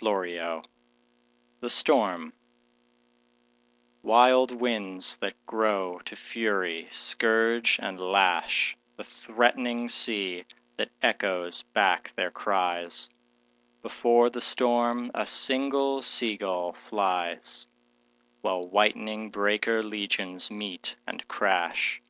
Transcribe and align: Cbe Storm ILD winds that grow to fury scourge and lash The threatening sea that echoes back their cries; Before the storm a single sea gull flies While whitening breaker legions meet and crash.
Cbe 0.00 0.62
Storm 1.66 2.32
ILD 4.06 4.52
winds 4.52 5.16
that 5.16 5.34
grow 5.46 5.98
to 6.04 6.14
fury 6.14 6.86
scourge 6.92 7.76
and 7.82 8.00
lash 8.00 8.76
The 8.96 9.02
threatening 9.02 9.88
sea 9.88 10.44
that 10.76 10.92
echoes 11.02 11.64
back 11.64 12.12
their 12.14 12.30
cries; 12.30 13.10
Before 13.82 14.30
the 14.30 14.40
storm 14.40 15.10
a 15.12 15.26
single 15.26 16.02
sea 16.02 16.36
gull 16.36 16.72
flies 16.88 17.66
While 18.42 18.60
whitening 18.62 19.30
breaker 19.32 19.82
legions 19.82 20.52
meet 20.52 20.94
and 21.04 21.26
crash. 21.26 22.00